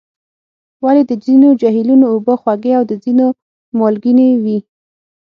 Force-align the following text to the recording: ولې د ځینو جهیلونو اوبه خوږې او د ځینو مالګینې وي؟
ولې 0.85 1.03
د 1.09 1.11
ځینو 1.25 1.49
جهیلونو 1.61 2.05
اوبه 2.13 2.33
خوږې 2.41 2.71
او 2.79 2.83
د 2.91 2.93
ځینو 3.03 3.25
مالګینې 3.79 4.29
وي؟ 4.43 4.57